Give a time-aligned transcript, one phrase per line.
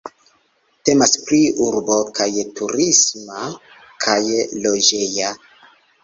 [0.89, 2.27] Temas pri urbo kaj
[2.59, 3.41] turisma
[4.05, 4.17] kaj
[4.65, 5.35] loĝeja.